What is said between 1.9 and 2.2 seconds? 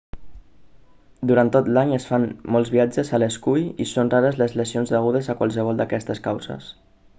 es